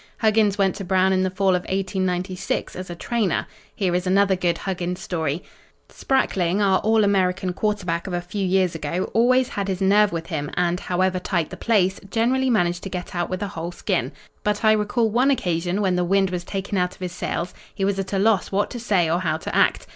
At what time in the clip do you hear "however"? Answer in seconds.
10.79-11.19